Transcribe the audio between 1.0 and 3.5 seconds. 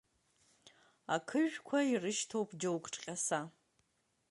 Ақыжәқәа ирышьҭоуп џьоук ҿҟьаса.